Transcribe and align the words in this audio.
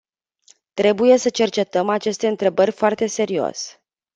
Trebuie 0.73 1.17
să 1.17 1.29
cercetăm 1.29 1.89
aceste 1.89 2.27
întrebări 2.27 2.71
foarte 2.71 3.07
serios. 3.07 3.79